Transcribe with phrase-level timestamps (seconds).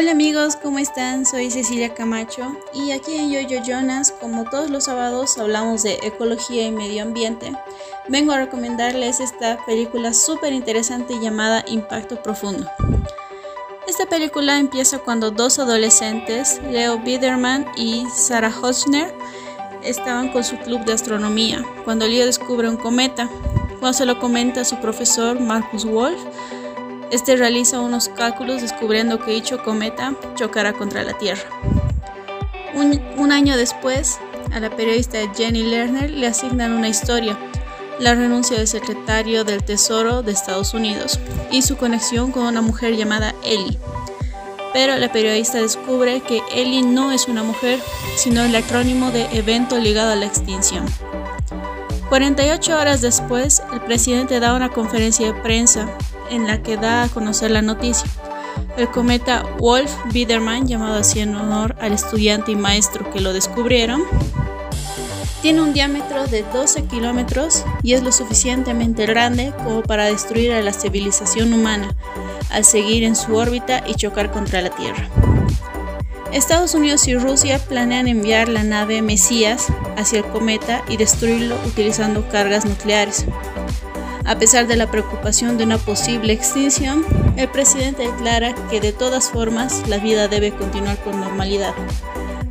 [0.00, 1.26] Hola amigos, ¿cómo están?
[1.26, 6.66] Soy Cecilia Camacho y aquí en Yoyo Jonas, como todos los sábados, hablamos de ecología
[6.66, 7.52] y medio ambiente.
[8.08, 12.66] Vengo a recomendarles esta película súper interesante llamada Impacto Profundo.
[13.86, 19.14] Esta película empieza cuando dos adolescentes, Leo Biederman y Sarah Hochner,
[19.82, 23.28] estaban con su club de astronomía, cuando Leo descubre un cometa.
[23.80, 26.18] Cuando se lo comenta a su profesor Marcus Wolf,
[27.10, 31.42] este realiza unos cálculos descubriendo que dicho cometa chocará contra la Tierra.
[32.74, 34.18] Un, año después,
[34.52, 37.36] a la periodista Jenny Lerner le asignan una historia,
[37.98, 41.18] la renuncia del secretario del Tesoro de Estados Unidos
[41.50, 43.78] y su conexión con una mujer llamada Ellie.
[44.72, 47.80] Pero la periodista descubre que Ellie no es una mujer,
[48.16, 50.86] sino el acrónimo de evento ligado a la extinción.
[52.08, 55.88] 48 horas después, el presidente da una conferencia de prensa
[56.30, 58.08] en la que da a conocer la noticia.
[58.76, 64.02] El cometa Wolf Biederman, llamado así en honor al estudiante y maestro que lo descubrieron,
[65.42, 70.62] tiene un diámetro de 12 kilómetros y es lo suficientemente grande como para destruir a
[70.62, 71.94] la civilización humana
[72.50, 75.08] al seguir en su órbita y chocar contra la Tierra.
[76.32, 82.28] Estados Unidos y Rusia planean enviar la nave Mesías hacia el cometa y destruirlo utilizando
[82.28, 83.24] cargas nucleares.
[84.30, 87.04] A pesar de la preocupación de una posible extinción,
[87.36, 91.74] el presidente declara que de todas formas la vida debe continuar con normalidad.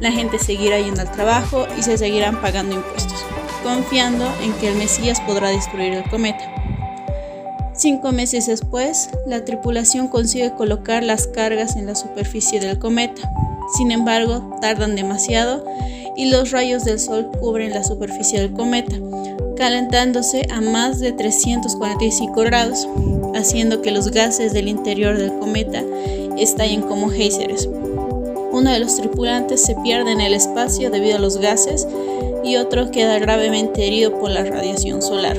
[0.02, 3.24] La gente seguirá yendo al trabajo y se seguirán pagando impuestos,
[3.64, 6.54] confiando en que el Mesías podrá destruir el cometa.
[7.74, 13.22] Cinco meses después, la tripulación consigue colocar las cargas en la superficie del cometa.
[13.78, 15.64] Sin embargo, tardan demasiado
[16.18, 18.98] y los rayos del sol cubren la superficie del cometa,
[19.60, 22.88] calentándose a más de 345 grados,
[23.36, 25.84] haciendo que los gases del interior del cometa
[26.38, 27.68] estallen como géiseres.
[28.54, 31.86] Uno de los tripulantes se pierde en el espacio debido a los gases
[32.42, 35.38] y otro queda gravemente herido por la radiación solar.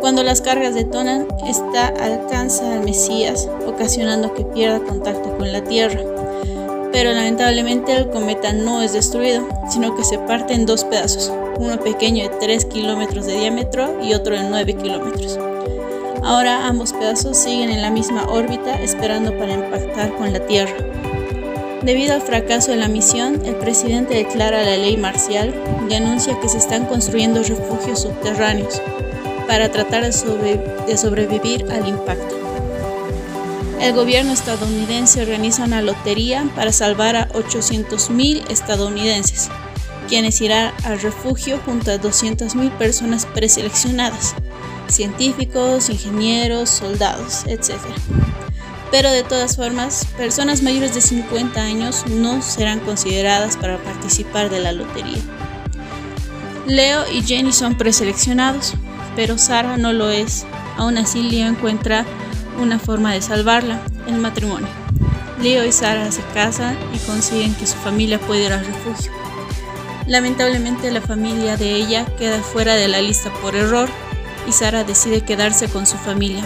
[0.00, 6.00] Cuando las cargas detonan, esta alcanza al Mesías, ocasionando que pierda contacto con la Tierra.
[6.90, 11.78] Pero lamentablemente el cometa no es destruido, sino que se parte en dos pedazos, uno
[11.80, 15.38] pequeño de 3 kilómetros de diámetro y otro de 9 kilómetros.
[16.22, 20.74] Ahora ambos pedazos siguen en la misma órbita esperando para impactar con la Tierra.
[21.82, 25.54] Debido al fracaso de la misión, el presidente declara la ley marcial
[25.88, 28.80] y anuncia que se están construyendo refugios subterráneos
[29.46, 32.36] para tratar de, sobrevivir al impacto.
[33.82, 39.50] El gobierno estadounidense organiza una lotería para salvar a 800.000 estadounidenses
[40.14, 44.36] quienes irán al refugio junto a 200.000 personas preseleccionadas,
[44.86, 47.80] científicos, ingenieros, soldados, etc.
[48.92, 54.60] Pero de todas formas, personas mayores de 50 años no serán consideradas para participar de
[54.60, 55.18] la lotería.
[56.64, 58.74] Leo y Jenny son preseleccionados,
[59.16, 60.46] pero Sara no lo es.
[60.76, 62.04] Aún así, Leo encuentra
[62.60, 64.68] una forma de salvarla, el matrimonio.
[65.42, 69.10] Leo y Sara se casan y consiguen que su familia pueda ir al refugio.
[70.06, 73.88] Lamentablemente la familia de ella queda fuera de la lista por error
[74.46, 76.44] y Sara decide quedarse con su familia.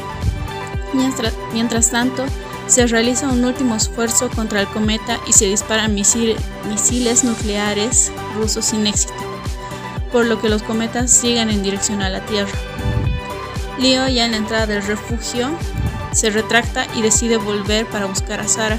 [1.53, 2.25] Mientras, tanto,
[2.67, 8.87] se realiza un último esfuerzo contra el cometa y se disparan misiles nucleares rusos sin
[8.87, 9.15] éxito,
[10.13, 12.53] por lo que los cometas siguen en dirección a la Tierra.
[13.79, 15.51] Leo, ya en la entrada del refugio,
[16.13, 18.79] se retracta y decide volver para buscar a Sara,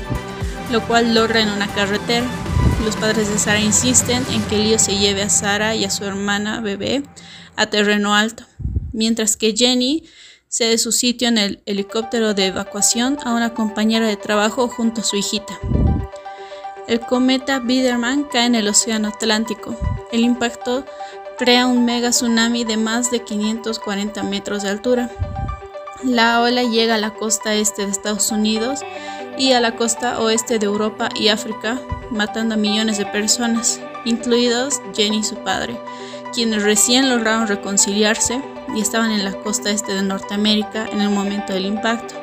[0.72, 2.26] lo cual logra en una carretera.
[2.84, 6.06] Los padres de Sara insisten en que Leo se lleve a Sara y a su
[6.06, 7.04] hermana bebé
[7.58, 8.46] a terreno alto,
[8.94, 10.06] mientras que Jenny
[10.48, 15.04] cede su sitio en el helicóptero de evacuación a una compañera de trabajo junto a
[15.04, 15.60] su hijita.
[16.88, 19.78] El cometa Biederman cae en el Océano Atlántico.
[20.12, 20.86] El impacto
[21.38, 25.12] crea un mega tsunami de más de 540 metros de altura.
[26.04, 28.80] La ola llega a la costa este de Estados Unidos
[29.40, 31.80] y a la costa oeste de Europa y África,
[32.12, 35.80] matando a millones de personas, incluidos Jenny y su padre,
[36.34, 38.42] quienes recién lograron reconciliarse
[38.76, 42.16] y estaban en la costa este de Norteamérica en el momento del impacto.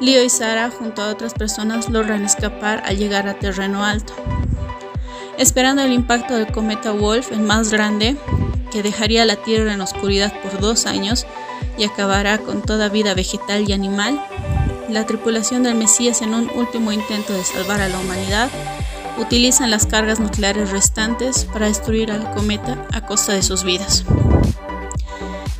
[0.00, 4.14] Leo y Sara, junto a otras personas, logran escapar al llegar a terreno alto.
[5.36, 8.16] Esperando el impacto del cometa Wolf, el más grande,
[8.72, 11.26] que dejaría la Tierra en oscuridad por dos años
[11.76, 14.18] y acabará con toda vida vegetal y animal,
[14.88, 18.48] la tripulación del Mesías en un último intento de salvar a la humanidad
[19.18, 24.04] utilizan las cargas nucleares restantes para destruir al cometa a costa de sus vidas.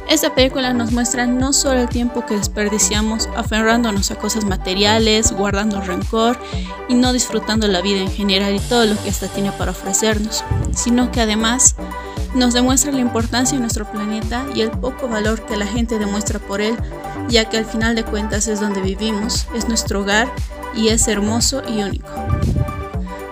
[0.09, 5.81] Esta película nos muestra no solo el tiempo que desperdiciamos aferrándonos a cosas materiales, guardando
[5.81, 6.39] rencor
[6.89, 10.45] y no disfrutando la vida en general y todo lo que ésta tiene para ofrecernos,
[10.73, 11.75] sino que además
[12.37, 16.39] nos demuestra la importancia de nuestro planeta y el poco valor que la gente demuestra
[16.39, 16.77] por él,
[17.29, 20.29] ya que al final de cuentas es donde vivimos, es nuestro hogar
[20.75, 22.09] y es hermoso y único.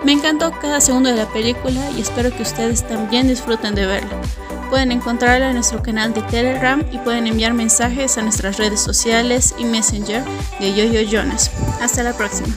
[0.03, 4.21] Me encantó cada segundo de la película y espero que ustedes también disfruten de verla.
[4.69, 9.55] Pueden encontrarla en nuestro canal de Telegram y pueden enviar mensajes a nuestras redes sociales
[9.57, 10.23] y Messenger
[10.59, 11.51] de Yoyo Jonas.
[11.81, 12.55] Hasta la próxima.